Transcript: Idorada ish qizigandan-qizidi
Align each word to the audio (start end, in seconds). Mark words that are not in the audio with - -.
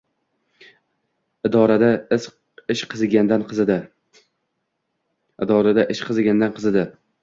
Idorada 1.49 1.91
ish 2.77 2.83
qizigandan-qizidi 6.01 6.85